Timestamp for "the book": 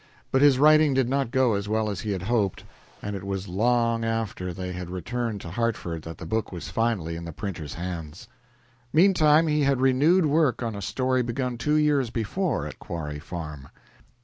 6.17-6.51